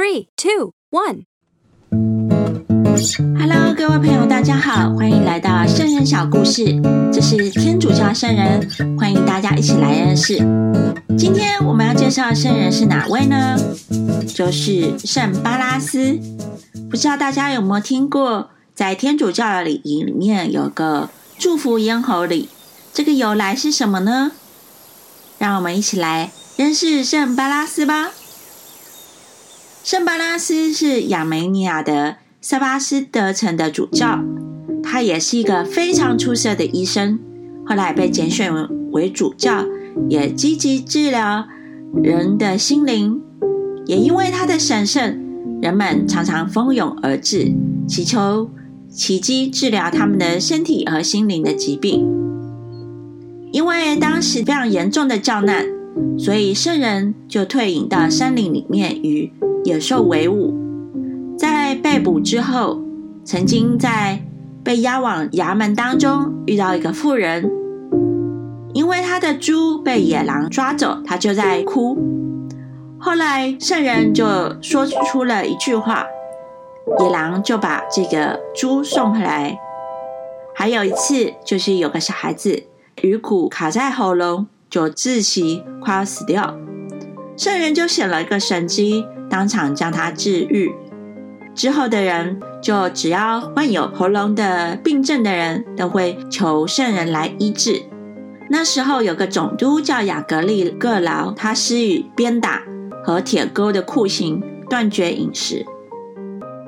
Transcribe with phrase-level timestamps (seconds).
[0.00, 1.26] Three, two, one.
[3.38, 6.80] Hello，各位朋友，大家好，欢迎来到圣人小故事。
[7.12, 8.66] 这是天主教圣人，
[8.98, 10.38] 欢迎大家一起来认识。
[11.18, 13.58] 今天我们要介绍的圣人是哪位呢？
[14.26, 16.18] 就是圣巴拉斯。
[16.90, 22.48] 不知道大家有没有听过，在天主教的礼仪里面有个祝福咽喉礼，
[22.94, 24.32] 这个由来是什么呢？
[25.36, 28.12] 让我们一起来认识圣巴拉斯吧。
[29.90, 34.20] 圣巴拉斯是亚美尼亚的塞巴斯德城的主教，
[34.84, 37.18] 他也是一个非常出色的医生。
[37.66, 38.54] 后来被拣选
[38.92, 39.64] 为主教，
[40.08, 41.44] 也积极治疗
[42.04, 43.20] 人的心灵。
[43.84, 45.20] 也因为他的神圣，
[45.60, 47.52] 人们常常蜂拥而至，
[47.88, 48.48] 祈求
[48.88, 52.06] 奇迹治疗他们的身体和心灵的疾病。
[53.50, 55.66] 因为当时非常严重的教难，
[56.16, 59.32] 所以圣人就退隐到山林里面与。
[59.64, 60.54] 野兽为伍，
[61.38, 62.80] 在被捕之后，
[63.24, 64.22] 曾经在
[64.64, 67.50] 被押往衙门当中遇到一个妇人，
[68.72, 71.98] 因为他的猪被野狼抓走，他就在哭。
[72.98, 74.26] 后来圣人就
[74.62, 76.06] 说出了一句话，
[77.00, 79.58] 野狼就把这个猪送回来。
[80.54, 82.64] 还有一次，就是有个小孩子
[83.02, 86.54] 鱼骨卡在喉咙，就窒息，快要死掉，
[87.36, 89.04] 圣人就显了一个神迹。
[89.30, 90.74] 当场将他治愈
[91.54, 97.82] 之后的人，就只要患有喉咙的病症的人，都会求圣人来医治。
[98.48, 102.62] 那时候有个总督叫雅格利各劳，他施予鞭打
[103.04, 105.64] 和铁钩的酷刑，断绝饮食。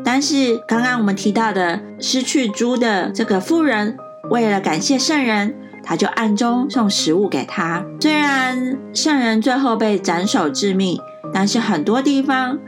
[0.04, 3.96] 但是刚刚我们提到的失去猪的这个妇人，
[4.30, 7.84] 为了感谢圣人，他就暗中送食物给他。
[8.00, 10.98] 虽然圣人最后被斩首致命。
[11.32, 12.58] 但是很多地方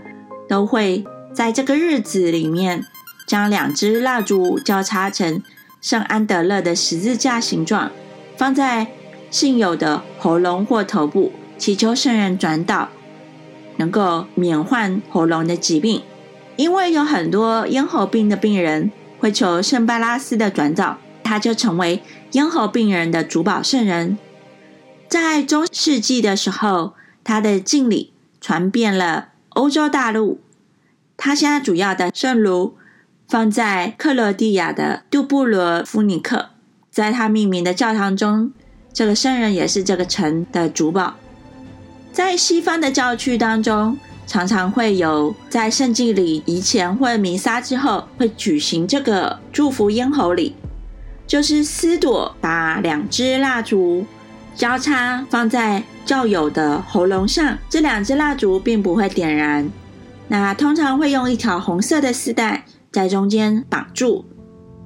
[0.49, 2.85] 都会在这个日子里面，
[3.27, 5.43] 将两支蜡烛交叉成
[5.81, 7.91] 圣安德勒的十字架形状，
[8.37, 8.87] 放在
[9.31, 12.89] 信友的喉咙或头部，祈求圣人转导，
[13.77, 16.03] 能够免患喉咙的疾病。
[16.57, 22.01] 因为有很多咽喉病的病人会求圣巴拉斯的转导，他就成为
[22.33, 24.17] 咽喉病人的主保圣人。
[25.09, 28.14] 在中世纪的时候，他的敬礼。
[28.45, 30.39] 传遍了欧洲大陆。
[31.17, 32.77] 他现在主要的圣炉
[33.27, 36.51] 放在克罗地亚的杜布罗夫尼克，
[36.91, 38.53] 在他命名的教堂中，
[38.93, 41.15] 这个圣人也是这个城的主保。
[42.13, 43.97] 在西方的教区当中，
[44.27, 50.55] 常常会有在圣祭礼仪前或弥撒之后，会举行这个祝福咽喉礼，
[51.27, 54.05] 就是司铎把两支蜡烛。
[54.55, 59.69] 交叉放在教友的喉咙上，这两支蜡烛并不会点燃。
[60.29, 64.25] 那通常会用一条红色的丝带在中间绑住，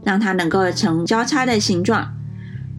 [0.03, 2.15] 让它能够成交叉的形状。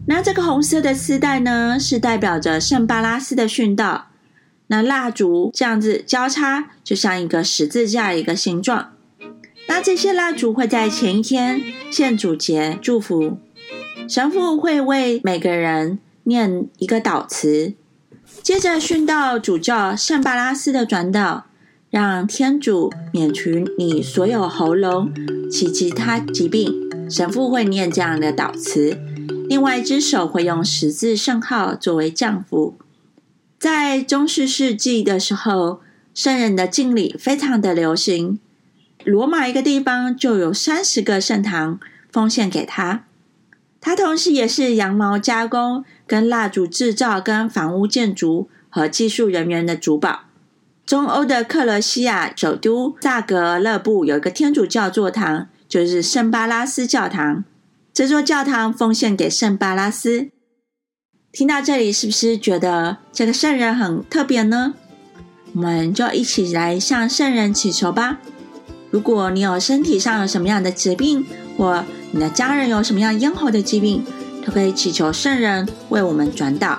[0.06, 4.08] 那这个红色的丝带呢，是代表着圣巴拉斯的殉道。
[4.66, 8.92] 那蜡烛这样子交叉，就像一个十字架一个形状。
[9.68, 11.62] 那这些蜡烛会在前一天
[11.92, 13.38] 献主节祝福，
[14.08, 16.00] 神父会为每个人。
[16.30, 17.74] 念一个祷词，
[18.40, 21.46] 接着训到主教圣巴拉斯的转导，
[21.90, 25.12] 让天主免除你所有喉咙
[25.50, 26.88] 及其他疾病。
[27.10, 28.96] 神父会念这样的祷词，
[29.48, 32.76] 另外一只手会用十字圣号作为降符。
[33.58, 35.80] 在中世世纪的时候，
[36.14, 38.38] 圣人的敬礼非常的流行，
[39.04, 41.80] 罗马一个地方就有三十个圣堂
[42.12, 43.04] 奉献给他。
[43.80, 50.24] 它同时也是羊毛加工、跟蜡烛制造、跟房屋建筑和技术人员的主保。
[50.84, 57.44] 中欧的克罗西亚首都萨格勒布有一个天主教座堂，就是圣巴拉斯教堂。
[57.92, 60.30] 这座教堂奉献给圣巴拉斯。
[61.32, 64.74] 听到这里，是不是觉得这个圣人很特别呢？
[65.54, 68.18] 我们就一起来向圣人祈求吧。
[68.90, 71.24] 如果你有身体上有什么样的疾病，
[71.60, 74.02] 或你的家人有什么样咽喉的疾病，
[74.42, 76.78] 都可以祈求圣人为我们转导。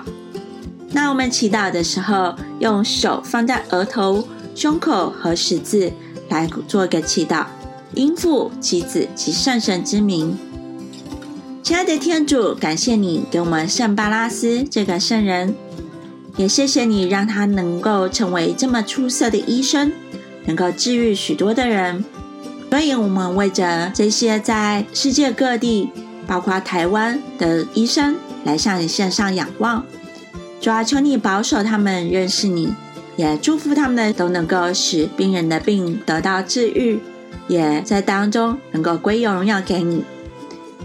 [0.90, 4.26] 那我们祈祷的时候，用手放在额头、
[4.56, 5.92] 胸口和十字
[6.28, 7.46] 来做一个祈祷，
[7.94, 10.36] 应父、及子及圣神之名。
[11.62, 15.54] 亲爱的天主，感谢你给我们圣巴拉斯这个圣人，
[16.36, 19.92] 也谢谢你让他能够成为这么出色的医生。
[20.44, 22.04] 能够治愈许多的人，
[22.72, 25.90] 所以我们为着这些在世界各地，
[26.26, 29.84] 包括台湾的医生，来向你献上仰望。
[30.58, 32.72] 主啊，求你保守他们认识你，
[33.16, 36.98] 也祝福他们都能够使病人的病得到治愈，
[37.46, 40.02] 也在当中能够归有荣耀给你。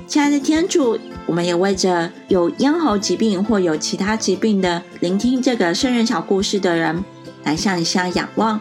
[0.05, 7.01] 亲爱的天主，我们也为着有咽喉疾病或有其他疾病的聆听这个圣人小故事的人，
[7.45, 8.59] 来向你向仰望。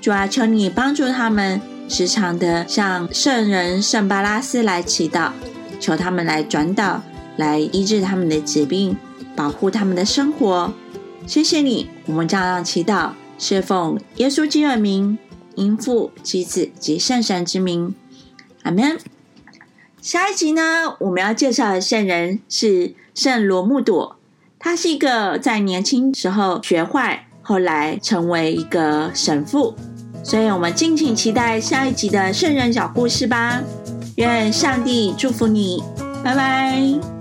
[0.00, 5.30] 主啊，求你帮助他们，时常的向圣人圣巴拉斯来祈祷，
[5.78, 7.02] 求他们来转导，
[7.36, 8.96] 来医治他们的疾病，
[9.36, 10.72] 保护他们的生活。
[11.26, 15.18] 谢谢你，我们照样祈祷，是奉耶稣基督的名，
[15.54, 17.94] 因父及子及圣神之名，
[18.62, 18.98] 阿门。
[20.00, 24.16] 下一集呢，我们要介绍的圣人是圣罗慕朵，
[24.58, 29.74] 他是一个在年轻时候学坏，后来成为一个神父，
[30.24, 33.60] 所以我们敬请期待下一集的圣人小故事吧。
[34.16, 35.82] 愿上帝祝福你，
[36.24, 37.13] 拜拜。